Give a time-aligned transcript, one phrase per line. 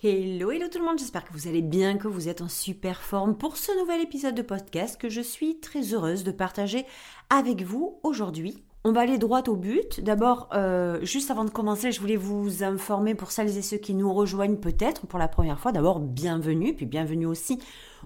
[0.00, 3.02] Hello, hello tout le monde, j'espère que vous allez bien, que vous êtes en super
[3.02, 6.86] forme pour ce nouvel épisode de podcast que je suis très heureuse de partager
[7.30, 8.62] avec vous aujourd'hui.
[8.84, 10.00] On va aller droit au but.
[10.00, 13.92] D'abord, euh, juste avant de commencer, je voulais vous informer pour celles et ceux qui
[13.92, 15.72] nous rejoignent peut-être pour la première fois.
[15.72, 17.58] D'abord, bienvenue, puis bienvenue aussi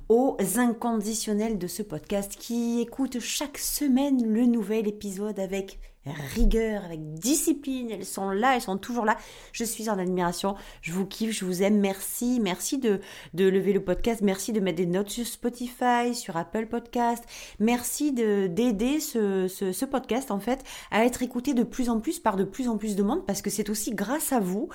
[0.09, 5.79] aux inconditionnels de ce podcast qui écoutent chaque semaine le nouvel épisode avec
[6.11, 7.91] rigueur, avec discipline.
[7.91, 9.17] Elles sont là, elles sont toujours là.
[9.53, 10.57] Je suis en admiration.
[10.81, 11.79] Je vous kiffe, je vous aime.
[11.79, 12.41] Merci.
[12.41, 13.01] Merci de,
[13.35, 14.21] lever le podcast.
[14.23, 17.25] Merci de mettre des notes sur Spotify, sur Apple Podcast.
[17.61, 22.37] Merci de, d'aider ce, podcast, en fait, à être écouté de plus en plus par
[22.37, 24.69] de plus en plus de monde parce que c'est aussi grâce à vous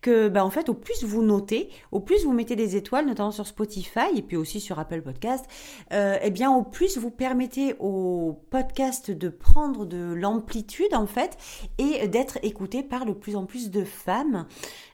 [0.00, 3.30] que, bah, en fait, au plus vous notez, au plus vous mettez des étoiles, notamment
[3.30, 5.46] sur Spotify et puis aussi sur Apple Podcast,
[5.92, 11.36] euh, eh bien, au plus vous permettez au podcast de prendre de l'amplitude en fait
[11.78, 14.46] et d'être écouté par le plus en plus de femmes.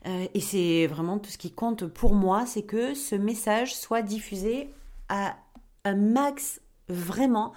[0.07, 4.03] Euh, et c'est vraiment tout ce qui compte pour moi, c'est que ce message soit
[4.03, 4.71] diffusé
[5.09, 5.37] à
[5.85, 7.53] un max vraiment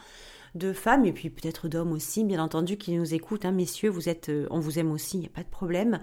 [0.56, 3.46] de femmes et puis peut-être d'hommes aussi, bien entendu, qui nous écoutent.
[3.46, 6.00] Hein, messieurs, vous êtes, euh, on vous aime aussi, il n'y a pas de problème.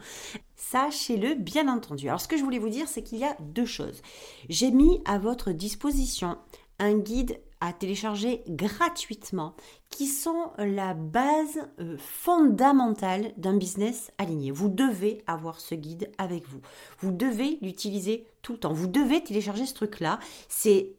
[0.56, 2.08] Sachez-le, bien entendu.
[2.08, 4.02] Alors, ce que je voulais vous dire, c'est qu'il y a deux choses.
[4.48, 6.36] J'ai mis à votre disposition
[6.80, 9.54] un guide à télécharger gratuitement
[9.90, 14.50] qui sont la base euh, fondamentale d'un business aligné.
[14.50, 16.60] Vous devez avoir ce guide avec vous.
[17.00, 18.72] Vous devez l'utiliser tout le temps.
[18.72, 20.18] Vous devez télécharger ce truc-là.
[20.48, 20.94] C'est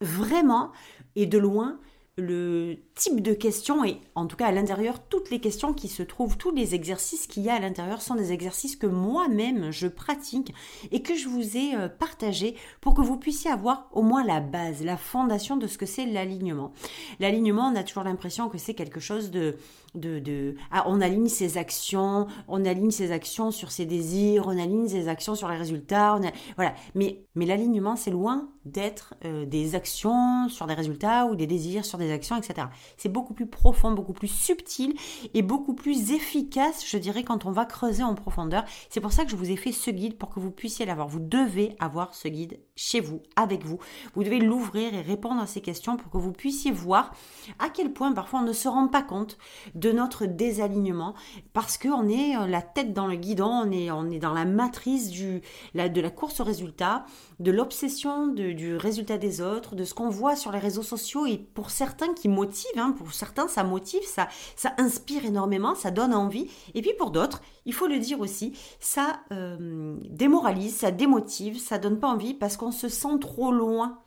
[0.00, 0.72] vraiment
[1.16, 1.78] et de loin
[2.16, 6.02] le type de questions et en tout cas à l'intérieur toutes les questions qui se
[6.02, 9.88] trouvent, tous les exercices qu'il y a à l'intérieur sont des exercices que moi-même je
[9.88, 10.54] pratique
[10.92, 14.40] et que je vous ai euh, partagé pour que vous puissiez avoir au moins la
[14.40, 16.72] base, la fondation de ce que c'est l'alignement.
[17.18, 19.56] L'alignement, on a toujours l'impression que c'est quelque chose de
[19.94, 24.58] de, de ah, on aligne ses actions, on aligne ses actions sur ses désirs, on
[24.58, 26.18] aligne ses actions sur les résultats,
[26.56, 26.74] voilà.
[26.94, 31.84] Mais mais l'alignement c'est loin d'être euh, des actions sur des résultats ou des désirs
[31.84, 32.68] sur des actions, etc.
[32.96, 34.94] C'est beaucoup plus profond, beaucoup plus subtil
[35.34, 38.64] et beaucoup plus efficace, je dirais, quand on va creuser en profondeur.
[38.88, 41.08] C'est pour ça que je vous ai fait ce guide pour que vous puissiez l'avoir.
[41.08, 43.78] Vous devez avoir ce guide chez vous, avec vous.
[44.14, 47.14] Vous devez l'ouvrir et répondre à ces questions pour que vous puissiez voir
[47.58, 49.38] à quel point parfois on ne se rend pas compte
[49.74, 51.14] de notre désalignement
[51.52, 54.44] parce qu'on est euh, la tête dans le guidon, on est, on est dans la
[54.44, 55.40] matrice du,
[55.74, 57.04] la, de la course au résultat,
[57.40, 61.38] de l'obsession du résultat des autres, de ce qu'on voit sur les réseaux sociaux et
[61.38, 66.14] pour certains qui motivent, hein, pour certains ça motive, ça, ça inspire énormément, ça donne
[66.14, 71.58] envie et puis pour d'autres, il faut le dire aussi, ça euh, démoralise, ça démotive,
[71.58, 73.98] ça donne pas envie parce qu'on se sent trop loin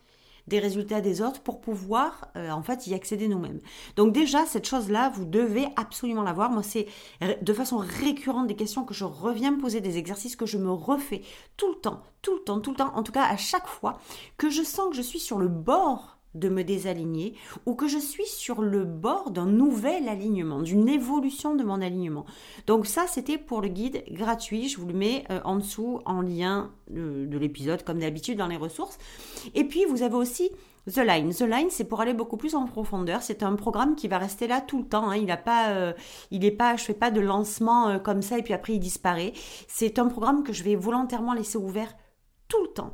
[0.48, 3.60] des résultats des autres pour pouvoir euh, en fait y accéder nous-mêmes.
[3.96, 6.50] Donc déjà cette chose-là, vous devez absolument l'avoir.
[6.50, 6.88] Moi c'est
[7.42, 10.72] de façon récurrente des questions que je reviens me poser, des exercices que je me
[10.72, 11.22] refais
[11.58, 14.00] tout le temps, tout le temps, tout le temps, en tout cas à chaque fois
[14.38, 17.34] que je sens que je suis sur le bord de me désaligner
[17.66, 22.26] ou que je suis sur le bord d'un nouvel alignement, d'une évolution de mon alignement.
[22.66, 24.70] Donc ça, c'était pour le guide gratuit.
[24.70, 28.58] Je vous le mets euh, en dessous en lien de, l'épisode, comme d'habitude dans les
[28.58, 28.98] ressources.
[29.56, 30.52] Et puis, vous avez aussi
[30.88, 31.34] The Line.
[31.34, 33.22] The Line, c'est pour aller beaucoup plus en profondeur.
[33.22, 35.10] C'est un programme qui va rester là tout le temps.
[35.10, 35.18] Hein.
[35.18, 35.94] Il a pas, euh,
[36.32, 38.80] il est pas, je fais pas de lancement euh, comme ça et puis après il
[38.80, 39.34] disparaît.
[39.68, 41.94] C'est un programme que je vais volontairement laisser ouvert
[42.48, 42.94] tout le temps,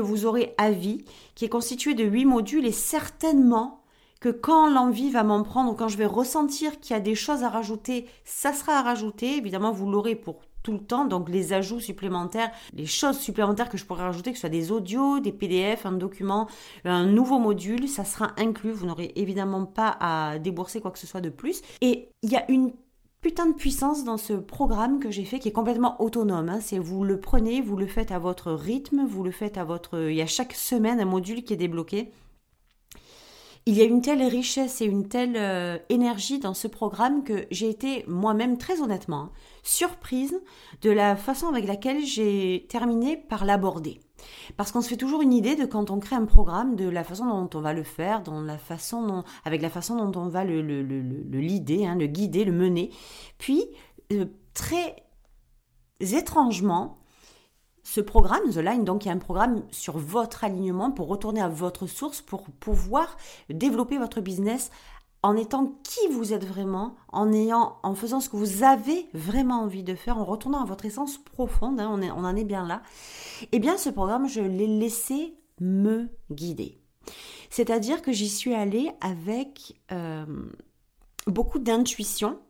[0.00, 3.80] vous aurez à vie, qui est constitué de huit modules et certainement
[4.20, 7.14] que quand l'envie va m'en prendre ou quand je vais ressentir qu'il y a des
[7.14, 9.36] choses à rajouter, ça sera à rajouter.
[9.36, 13.78] Évidemment, vous l'aurez pour tout le temps, donc les ajouts supplémentaires, les choses supplémentaires que
[13.78, 16.48] je pourrais rajouter, que ce soit des audios, des PDF, un document,
[16.84, 18.72] un nouveau module, ça sera inclus.
[18.72, 21.62] Vous n'aurez évidemment pas à débourser quoi que ce soit de plus.
[21.82, 22.72] Et il y a une
[23.26, 26.48] putain de puissance dans ce programme que j'ai fait qui est complètement autonome.
[26.48, 26.60] Hein.
[26.60, 29.98] C'est vous le prenez, vous le faites à votre rythme, vous le faites à votre.
[30.08, 32.12] Il y a chaque semaine un module qui est débloqué.
[33.68, 37.46] Il y a une telle richesse et une telle euh, énergie dans ce programme que
[37.50, 39.30] j'ai été moi-même très honnêtement hein,
[39.64, 40.40] surprise
[40.82, 43.98] de la façon avec laquelle j'ai terminé par l'aborder.
[44.56, 47.02] Parce qu'on se fait toujours une idée de quand on crée un programme, de la
[47.02, 50.44] façon dont on va le faire, dans la façon avec la façon dont on va
[50.44, 52.90] le, le, le, leader, hein, le guider, le mener.
[53.36, 53.64] Puis,
[54.12, 54.94] euh, très
[56.00, 56.98] étrangement,
[57.86, 61.40] ce programme, The Line, donc il y a un programme sur votre alignement pour retourner
[61.40, 63.16] à votre source, pour pouvoir
[63.48, 64.72] développer votre business
[65.22, 69.60] en étant qui vous êtes vraiment, en ayant, en faisant ce que vous avez vraiment
[69.60, 72.82] envie de faire, en retournant à votre essence profonde, hein, on, en est bien là.
[73.52, 76.80] Eh bien, ce programme, je l'ai laissé me guider.
[77.50, 80.26] C'est-à-dire que j'y suis allée avec euh,
[81.28, 82.40] beaucoup d'intuition,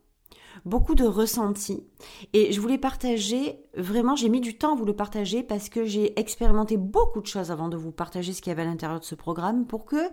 [0.64, 1.84] beaucoup de ressenti.
[2.32, 5.84] Et je voulais partager, vraiment, j'ai mis du temps à vous le partager parce que
[5.84, 9.00] j'ai expérimenté beaucoup de choses avant de vous partager ce qu'il y avait à l'intérieur
[9.00, 10.10] de ce programme pour que,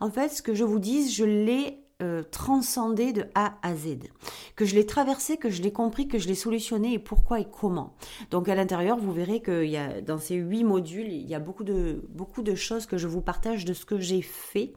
[0.00, 3.98] en fait, ce que je vous dise, je l'ai euh, transcendé de A à Z,
[4.56, 7.46] que je l'ai traversé, que je l'ai compris, que je l'ai solutionné et pourquoi et
[7.46, 7.94] comment.
[8.32, 11.38] Donc à l'intérieur, vous verrez que y a, dans ces huit modules, il y a
[11.38, 14.72] beaucoup de, beaucoup de choses que je vous partage de ce que j'ai fait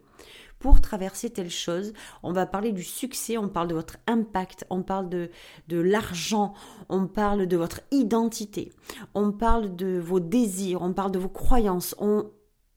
[0.59, 1.93] pour traverser telle chose.
[2.23, 5.29] On va parler du succès, on parle de votre impact, on parle de,
[5.67, 6.53] de l'argent,
[6.89, 8.71] on parle de votre identité,
[9.13, 11.95] on parle de vos désirs, on parle de vos croyances.
[11.99, 12.31] On...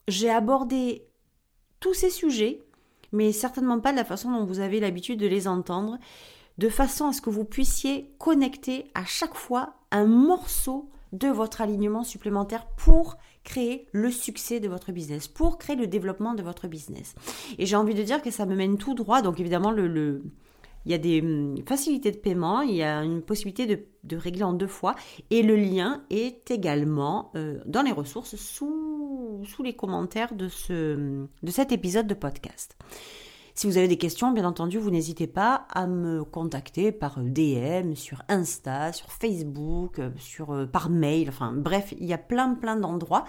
[0.09, 1.07] J'ai abordé
[1.81, 2.63] tous ces sujets,
[3.13, 5.99] mais certainement pas de la façon dont vous avez l'habitude de les entendre,
[6.59, 11.61] de façon à ce que vous puissiez connecter à chaque fois un morceau de votre
[11.61, 16.69] alignement supplémentaire pour créer le succès de votre business, pour créer le développement de votre
[16.69, 17.15] business.
[17.59, 19.23] Et j'ai envie de dire que ça me mène tout droit.
[19.23, 20.21] Donc évidemment, il
[20.87, 24.53] y a des hum, facilités de paiement, il y a une possibilité de, régler en
[24.53, 24.95] deux fois.
[25.31, 32.07] Et le lien est également euh, dans les ressources sous, les commentaires de cet épisode
[32.07, 32.77] de podcast.
[33.61, 37.25] Si vous avez des questions, bien entendu, vous n'hésitez pas à me contacter par euh,
[37.25, 42.17] DM, sur Insta, sur Facebook, euh, sur, euh, par mail, enfin bref, il y a
[42.17, 43.27] plein plein d'endroits.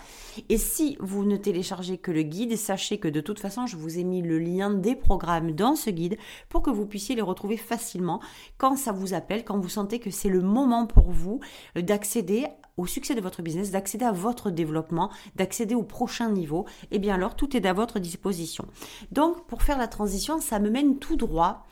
[0.47, 3.99] Et si vous ne téléchargez que le guide, sachez que de toute façon, je vous
[3.99, 6.17] ai mis le lien des programmes dans ce guide
[6.47, 8.21] pour que vous puissiez les retrouver facilement
[8.57, 11.41] quand ça vous appelle, quand vous sentez que c'est le moment pour vous
[11.75, 12.47] d'accéder
[12.81, 17.15] au succès de votre business, d'accéder à votre développement, d'accéder au prochain niveau, eh bien
[17.15, 18.65] alors tout est à votre disposition.
[19.11, 21.67] Donc pour faire la transition, ça me mène tout droit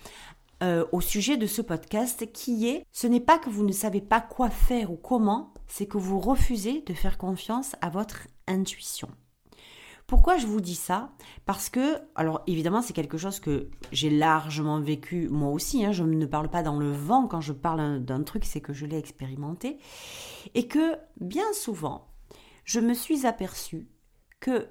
[0.62, 4.02] euh, au sujet de ce podcast qui est ce n'est pas que vous ne savez
[4.02, 9.10] pas quoi faire ou comment, c'est que vous refusez de faire confiance à votre intuition.
[10.10, 11.12] Pourquoi je vous dis ça?
[11.46, 15.86] Parce que, alors évidemment, c'est quelque chose que j'ai largement vécu moi aussi.
[15.86, 15.92] Hein.
[15.92, 18.88] je ne parle pas dans le vent quand je parle d'un truc, c'est que je
[18.88, 19.78] l'ai expérimenté.
[20.56, 22.08] Et que bien souvent,
[22.64, 23.88] je me suis aperçue
[24.40, 24.70] que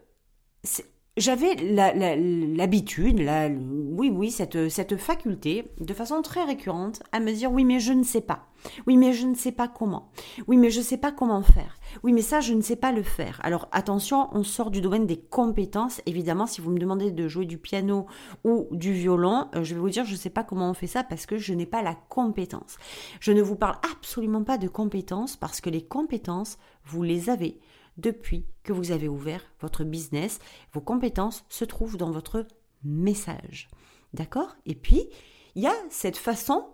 [1.16, 3.48] j'avais l'habitude, la,
[3.98, 8.04] oui, oui, cette, faculté, de façon très récurrente, à me dire oui, mais je ne
[8.04, 8.46] sais pas.
[8.86, 10.12] Oui, mais je ne sais pas comment.
[10.46, 11.76] Oui, mais je ne sais pas comment faire.
[12.04, 13.40] Oui, mais ça, je ne sais pas le faire.
[13.42, 16.00] Alors attention, on sort du domaine des compétences.
[16.06, 18.06] Évidemment, si vous me demandez de jouer du piano
[18.44, 20.86] ou du violon, euh, je vais vous dire, je ne sais pas comment on fait
[20.86, 22.76] ça parce que je n'ai pas la compétence.
[23.18, 27.58] Je ne vous parle absolument pas de compétences parce que les compétences, vous les avez
[27.96, 30.38] depuis que vous avez ouvert votre business.
[30.72, 32.46] Vos compétences se trouvent dans votre
[32.84, 33.68] message.
[34.14, 34.56] D'accord?
[34.66, 35.08] Et puis,
[35.54, 36.66] il y a cette façon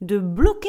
[0.00, 0.68] de bloquer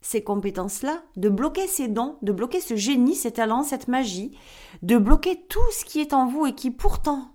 [0.00, 4.36] ces compétences-là, de bloquer ces dons, de bloquer ce génie, ces talents, cette magie,
[4.82, 7.34] de bloquer tout ce qui est en vous et qui pourtant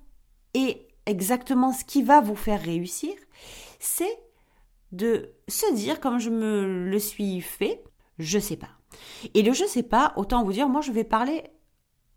[0.54, 3.13] est exactement ce qui va vous faire réussir,
[3.80, 4.19] c'est
[4.92, 7.84] de se dire, comme je me le suis fait,
[8.19, 8.69] je sais pas.
[9.34, 11.44] Et le je sais pas, autant vous dire, moi je vais parler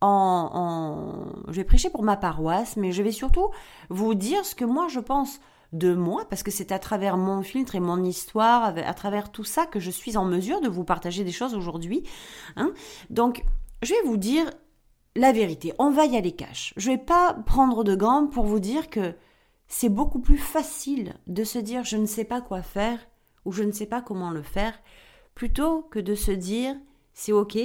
[0.01, 3.49] en, je vais prêcher pour ma paroisse, mais je vais surtout
[3.89, 5.41] vous dire ce que moi je pense
[5.73, 9.45] de moi, parce que c'est à travers mon filtre et mon histoire, à travers tout
[9.45, 12.03] ça que je suis en mesure de vous partager des choses aujourd'hui.
[12.57, 12.73] Hein.
[13.11, 13.45] Donc,
[13.83, 14.51] je vais vous dire
[15.17, 15.73] la vérité.
[15.79, 16.75] On va y aller cash.
[16.77, 19.15] Je vais pas prendre de gants pour vous dire que
[19.67, 22.99] c'est beaucoup plus facile de se dire je ne sais pas quoi faire
[23.45, 24.79] ou je ne sais pas comment le faire,
[25.35, 26.77] plutôt que de se dire
[27.15, 27.59] c'est ok,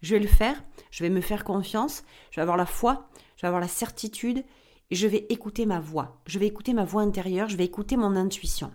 [0.00, 3.42] je vais le faire, je vais me faire confiance, je vais avoir la foi, je
[3.42, 4.44] vais avoir la certitude,
[4.92, 7.96] et je vais écouter ma voix, je vais écouter ma voix intérieure, je vais écouter
[7.96, 8.70] mon intuition.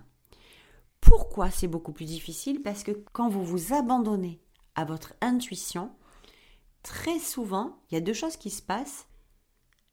[1.00, 2.60] Pourquoi c'est beaucoup plus difficile?
[2.60, 4.40] Parce que quand vous vous abandonnez
[4.74, 5.92] à votre intuition,
[6.82, 9.06] très souvent, il y a deux choses qui se passent.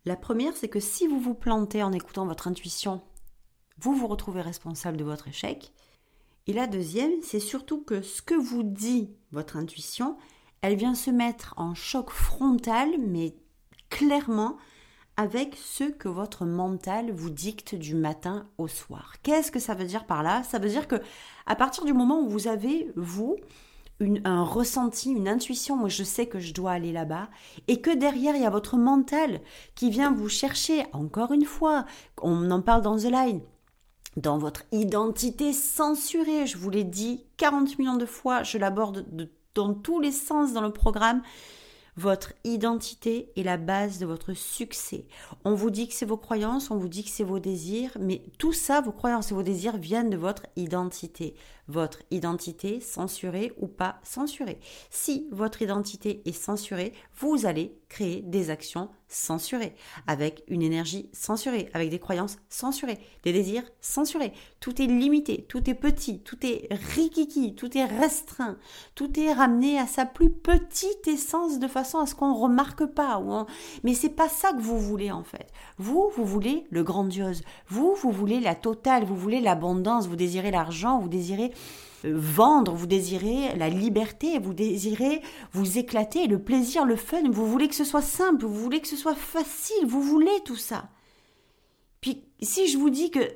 [0.03, 3.03] La première, c'est que si vous vous plantez en écoutant votre intuition,
[3.77, 5.73] vous vous retrouvez responsable de votre échec.
[6.47, 10.17] Et la deuxième, c'est surtout que ce que vous dit votre intuition,
[10.61, 13.35] elle vient se mettre en choc frontal, mais
[13.91, 14.57] clairement,
[15.17, 19.13] avec ce que votre mental vous dicte du matin au soir.
[19.23, 20.43] Qu'est-ce que ça veut dire par là?
[20.43, 20.95] Ça veut dire que
[21.45, 23.37] à partir du moment où vous avez, vous,
[24.25, 27.29] un ressenti, une intuition, moi je sais que je dois aller là-bas,
[27.67, 29.41] et que derrière il y a votre mental
[29.73, 31.85] qui vient vous chercher, encore une fois,
[32.21, 33.41] on en parle dans The Line,
[34.17, 39.29] dans votre identité censurée, je vous l'ai dit 40 millions de fois, je l'aborde de
[39.55, 41.23] dans tous les sens dans le programme.
[41.97, 45.07] Votre identité est la base de votre succès.
[45.45, 48.21] On vous dit que c'est vos croyances, on vous dit que c'est vos désirs, mais
[48.37, 51.35] tout ça, vos croyances et vos désirs viennent de votre identité.
[51.67, 54.59] Votre identité censurée ou pas censurée.
[54.89, 59.75] Si votre identité est censurée, vous allez créer des actions censurées,
[60.07, 64.33] avec une énergie censurée, avec des croyances censurées, des désirs censurés.
[64.59, 68.57] Tout est limité, tout est petit, tout est rikiki, tout est restreint,
[68.95, 72.85] tout est ramené à sa plus petite essence de façon à ce qu'on ne remarque
[72.85, 73.19] pas.
[73.19, 73.45] Ou on...
[73.83, 75.51] Mais c'est pas ça que vous voulez en fait.
[75.77, 77.43] Vous, vous voulez le grandiose.
[77.67, 81.51] Vous, vous voulez la totale, vous voulez l'abondance, vous désirez l'argent, vous désirez
[82.03, 85.21] vendre, vous désirez la liberté, vous désirez
[85.53, 88.87] vous éclater, le plaisir, le fun, vous voulez que ce soit simple, vous voulez que
[88.87, 90.89] ce soit facile, vous voulez tout ça.
[92.01, 93.27] Puis si je vous dis que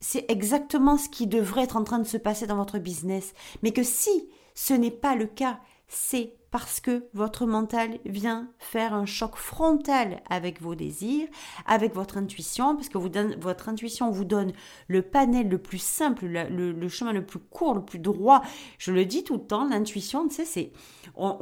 [0.00, 3.70] c'est exactement ce qui devrait être en train de se passer dans votre business, mais
[3.70, 9.06] que si ce n'est pas le cas, c'est parce que votre mental vient faire un
[9.06, 11.26] choc frontal avec vos désirs,
[11.66, 12.98] avec votre intuition, parce que
[13.40, 14.52] votre intuition vous donne
[14.86, 18.42] le panel le plus simple, le, chemin le plus court, le plus droit.
[18.76, 20.72] Je le dis tout le temps, l'intuition, tu sais, c'est
[21.16, 21.38] on,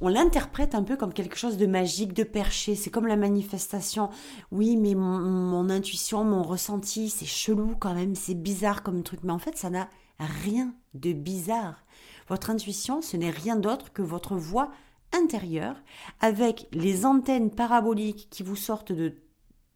[0.00, 2.76] on l'interprète un peu comme quelque chose de magique, de perché.
[2.76, 4.10] C'est comme la manifestation.
[4.52, 9.20] Oui, mais mon intuition, mon ressenti, c'est chelou quand même, c'est bizarre comme truc.
[9.24, 9.88] Mais en fait, ça n'a
[10.20, 11.82] rien de bizarre.
[12.28, 14.70] Votre intuition, ce n'est rien d'autre que votre voix
[15.12, 15.76] intérieure
[16.20, 19.14] avec les antennes paraboliques qui vous sortent de,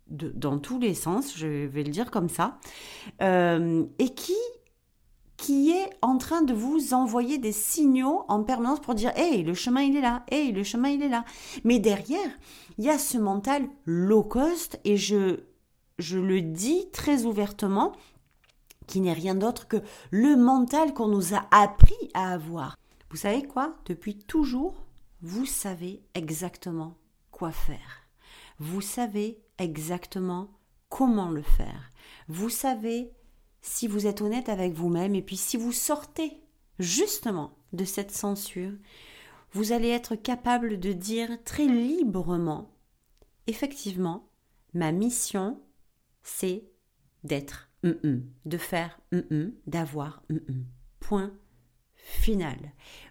[0.09, 2.59] dans tous les sens, je vais le dire comme ça,
[3.23, 4.37] euh, et qui
[5.37, 9.54] qui est en train de vous envoyer des signaux en permanence pour dire hey le
[9.54, 11.25] chemin il est là hey le chemin il est là.
[11.64, 12.30] Mais derrière
[12.76, 15.40] il y a ce mental low cost et je
[15.99, 17.92] je le dis très ouvertement
[18.90, 19.78] qui n'est rien d'autre que
[20.11, 22.76] le mental qu'on nous a appris à avoir.
[23.11, 23.76] Vous savez quoi?
[23.87, 24.85] Depuis toujours,
[25.23, 26.97] vous savez exactement
[27.30, 28.09] quoi faire.
[28.59, 30.50] Vous savez exactement
[30.88, 31.92] comment le faire.
[32.28, 33.12] Vous savez
[33.62, 36.42] si vous êtes honnête avec vous-même et puis si vous sortez
[36.78, 38.73] justement de cette censure,
[39.52, 42.70] vous allez être capable de dire très librement,
[43.47, 44.28] effectivement,
[44.75, 45.61] ma mission,
[46.23, 46.64] c'est
[47.23, 48.99] d'être de faire
[49.66, 50.22] d'avoir
[51.00, 51.32] point
[51.96, 52.58] final.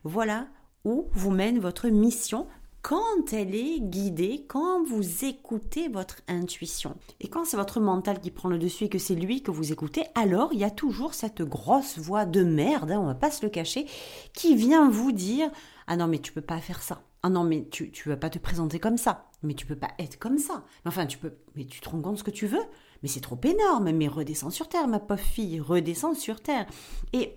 [0.04, 0.48] Voilà
[0.86, 2.48] où vous mène votre mission
[2.82, 6.96] quand elle est guidée, quand vous écoutez votre intuition.
[7.20, 9.74] Et quand c'est votre mental qui prend le dessus et que c'est lui que vous
[9.74, 13.32] écoutez, alors il y a toujours cette grosse voix de merde, hein, on va pas
[13.32, 13.86] se le cacher,
[14.34, 15.52] qui vient vous dire
[15.88, 17.04] Ah non, mais tu peux pas faire ça.
[17.22, 19.30] Ah non, mais tu, tu vas pas te présenter comme ça.
[19.44, 20.64] Mais tu peux pas être comme ça.
[20.86, 21.34] Enfin, tu peux.
[21.56, 22.64] Mais tu te rends compte ce que tu veux
[23.02, 26.66] mais c'est trop énorme, mais redescends sur terre, ma pauvre fille, redescends sur terre.
[27.14, 27.36] Et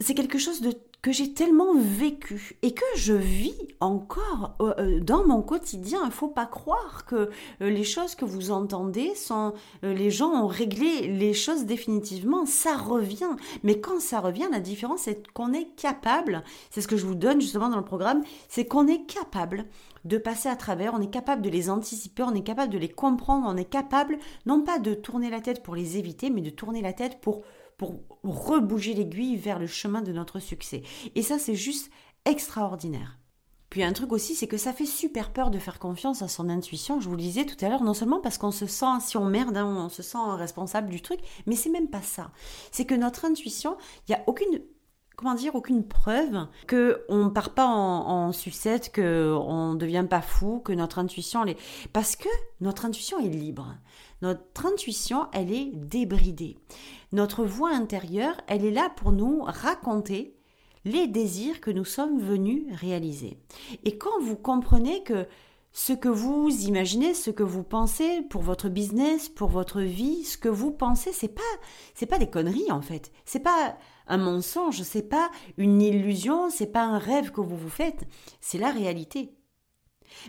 [0.00, 0.62] c'est quelque chose
[1.02, 6.00] que j'ai tellement vécu et que je vis encore euh, euh, dans mon quotidien.
[6.04, 7.28] Il faut pas croire que euh,
[7.60, 12.46] les choses que vous entendez sont les gens ont réglé les choses définitivement.
[12.46, 16.44] Ça revient, mais quand ça revient, la différence c'est qu'on est capable.
[16.70, 19.64] C'est ce que je vous donne justement dans le programme, c'est qu'on est capable
[20.04, 22.88] de passer à travers, on est capable de les anticiper, on est capable de les
[22.88, 26.50] comprendre, on est capable non pas de tourner la tête pour les éviter, mais de
[26.50, 27.42] tourner la tête pour
[27.78, 30.82] pour rebouger l'aiguille vers le chemin de notre succès.
[31.16, 31.90] Et ça, c'est juste
[32.24, 33.18] extraordinaire.
[33.70, 36.50] Puis un truc aussi, c'est que ça fait super peur de faire confiance à son
[36.50, 37.00] intuition.
[37.00, 39.24] Je vous le disais tout à l'heure, non seulement parce qu'on se sent, si on
[39.24, 42.30] merde, hein, on se sent responsable du truc, mais c'est même pas ça.
[42.70, 44.60] C'est que notre intuition, il n'y a aucune
[45.22, 50.20] comment dire, aucune preuve que on part pas en, en sucette, que on devient pas
[50.20, 51.58] fou, que notre intuition, elle est...
[51.92, 52.28] parce que
[52.60, 53.76] notre intuition est libre.
[54.20, 56.58] Notre intuition, elle est débridée.
[57.12, 60.36] Notre voix intérieure, elle est là pour nous raconter
[60.84, 63.38] les désirs que nous sommes venus réaliser.
[63.84, 65.26] Et quand vous comprenez que
[65.72, 70.36] ce que vous imaginez, ce que vous pensez pour votre business, pour votre vie, ce
[70.36, 71.40] que vous pensez, c'est pas
[71.94, 73.10] c'est pas des conneries en fait.
[73.24, 73.78] C'est pas
[74.12, 78.06] un mensonge, c'est pas une illusion, c'est pas un rêve que vous vous faites,
[78.40, 79.34] c'est la réalité.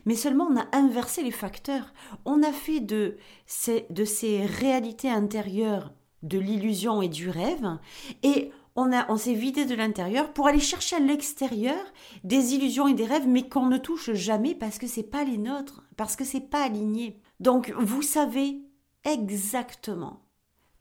[0.06, 1.94] Mais seulement on a inversé les facteurs.
[2.24, 7.78] On a fait de ces, de ces réalités intérieures de l'illusion et du rêve
[8.24, 11.78] et on, a, on s'est vidé de l'intérieur pour aller chercher à l'extérieur
[12.24, 15.38] des illusions et des rêves, mais qu'on ne touche jamais parce que c'est pas les
[15.38, 17.20] nôtres, parce que c'est pas aligné.
[17.42, 18.62] Donc vous savez
[19.04, 20.23] exactement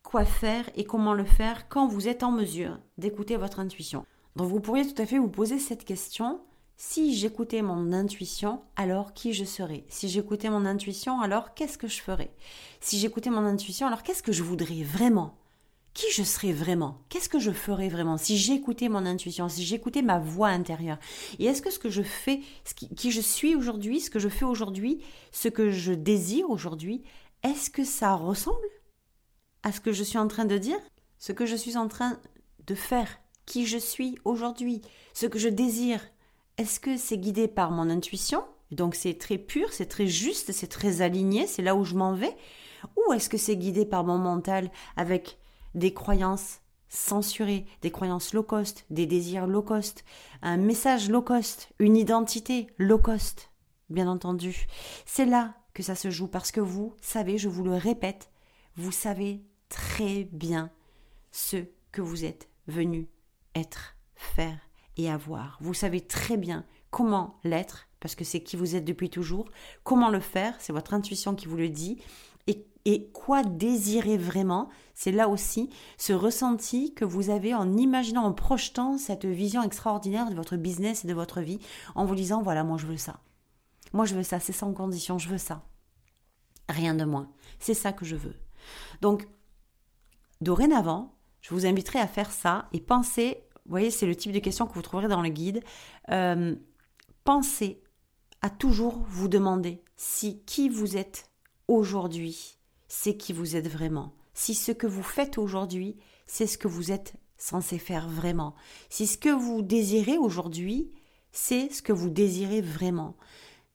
[0.02, 4.04] quoi faire et comment le faire quand vous êtes en mesure d'écouter votre intuition.
[4.36, 6.40] Donc vous pourriez tout à fait vous poser cette question.
[6.76, 9.84] Si j'écoutais mon intuition, alors qui je serais?
[9.88, 12.34] Si j'écoutais mon intuition, alors qu'est-ce que je ferais?
[12.80, 15.38] Si j'écoutais mon intuition, alors qu'est-ce que je voudrais vraiment?
[15.94, 16.98] Qui je serais vraiment?
[17.10, 18.16] Qu'est-ce que je ferais vraiment?
[18.16, 20.98] Si j'écoutais mon intuition, si j'écoutais ma voix intérieure.
[21.38, 24.18] Et est-ce que ce que je fais, ce qui, qui je suis aujourd'hui, ce que
[24.18, 27.02] je fais aujourd'hui, ce que je désire aujourd'hui,
[27.42, 28.56] est-ce que ça ressemble
[29.62, 30.78] à ce que je suis en train de dire
[31.18, 32.18] Ce que je suis en train
[32.66, 34.82] de faire Qui je suis aujourd'hui
[35.14, 36.00] Ce que je désire.
[36.58, 38.44] Est-ce que c'est guidé par mon intuition?
[38.70, 42.14] Donc c'est très pur, c'est très juste, c'est très aligné, c'est là où je m'en
[42.14, 42.34] vais?
[42.96, 45.38] Ou est-ce que c'est guidé par mon mental avec
[45.74, 50.04] des croyances censurées, des croyances low cost, des désirs low cost,
[50.42, 53.50] un message low cost, une identité low cost,
[53.88, 54.66] bien entendu.
[55.06, 58.30] C'est là que ça se joue parce que vous savez, je vous le répète,
[58.76, 59.42] vous savez
[59.72, 60.70] très bien
[61.30, 61.56] ce
[61.92, 63.08] que vous êtes venu
[63.54, 64.58] être, faire
[64.98, 65.56] et avoir.
[65.62, 69.48] Vous savez très bien comment l'être, parce que c'est qui vous êtes depuis toujours,
[69.82, 71.98] comment le faire, c'est votre intuition qui vous le dit,
[72.84, 78.32] et quoi désirer vraiment, c'est là aussi ce ressenti que vous avez en imaginant, en
[78.32, 81.60] projetant cette vision extraordinaire de votre business et de votre vie,
[81.94, 83.20] en vous disant, voilà, moi je veux ça.
[83.92, 85.64] Moi je veux ça, c'est sans condition, je veux ça.
[86.68, 87.30] Rien de moins.
[87.60, 88.34] C'est ça que je veux.
[89.00, 89.28] Donc,
[90.42, 94.38] dorénavant, je vous inviterai à faire ça et pensez, vous voyez, c'est le type de
[94.38, 95.62] question que vous trouverez dans le guide,
[96.10, 96.54] euh,
[97.24, 97.82] pensez
[98.42, 101.30] à toujours vous demander si qui vous êtes
[101.68, 102.58] aujourd'hui
[102.94, 104.12] c'est qui vous êtes vraiment.
[104.34, 105.96] Si ce que vous faites aujourd'hui,
[106.26, 108.54] c'est ce que vous êtes censé faire vraiment.
[108.90, 110.92] Si ce que vous désirez aujourd'hui,
[111.32, 113.16] c'est ce que vous désirez vraiment.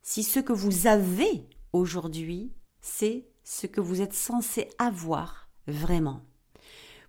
[0.04, 6.22] Si ce que vous avez aujourd'hui, c'est ce que vous êtes censé avoir vraiment.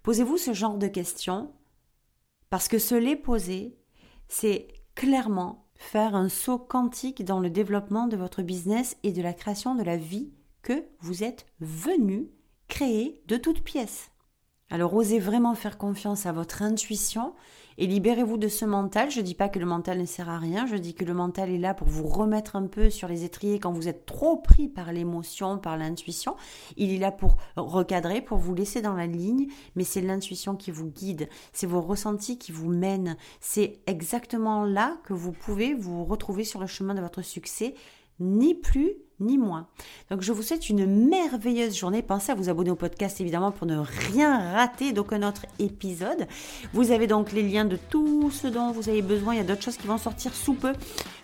[0.09, 1.53] Posez-vous ce genre de questions
[2.49, 3.77] parce que se les poser,
[4.27, 9.35] c'est clairement faire un saut quantique dans le développement de votre business et de la
[9.35, 12.31] création de la vie que vous êtes venu
[12.69, 14.11] créer de toutes pièces.
[14.70, 17.32] Alors osez vraiment faire confiance à votre intuition
[17.78, 19.10] et libérez-vous de ce mental.
[19.10, 21.14] Je ne dis pas que le mental ne sert à rien, je dis que le
[21.14, 24.37] mental est là pour vous remettre un peu sur les étriers quand vous êtes trop
[24.37, 26.37] pris par l'émotion, par l'intuition.
[26.76, 30.70] Il est là pour recadrer, pour vous laisser dans la ligne, mais c'est l'intuition qui
[30.70, 33.16] vous guide, c'est vos ressentis qui vous mènent.
[33.40, 37.74] C'est exactement là que vous pouvez vous retrouver sur le chemin de votre succès,
[38.20, 39.66] ni plus ni moins.
[40.11, 42.02] Donc je vous souhaite une merveilleuse journée.
[42.02, 46.26] Pensez à vous abonner au podcast évidemment pour ne rien rater d'aucun autre épisode.
[46.72, 49.35] Vous avez donc les liens de tout ce dont vous avez besoin.
[49.35, 50.72] Il y a d'autres choses qui vont sortir sous peu.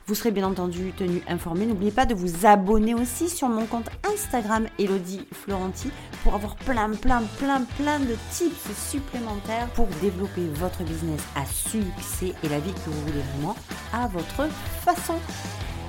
[0.07, 1.65] Vous serez bien entendu tenu informé.
[1.65, 5.89] N'oubliez pas de vous abonner aussi sur mon compte Instagram Elodie Florenti
[6.23, 12.35] pour avoir plein, plein, plein, plein de tips supplémentaires pour développer votre business à succès
[12.43, 13.57] et la vie que vous voulez vraiment
[13.95, 14.47] à votre
[14.83, 15.15] façon.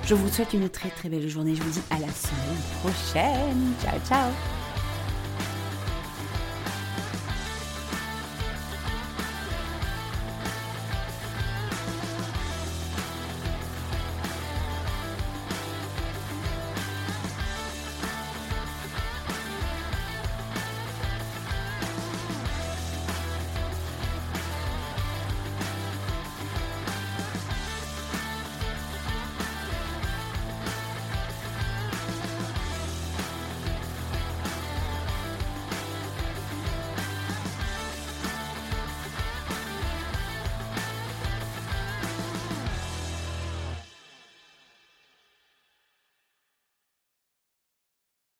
[0.07, 1.55] Je vous souhaite une très très belle journée.
[1.55, 3.73] Je vous dis à la semaine prochaine.
[3.81, 4.31] Ciao ciao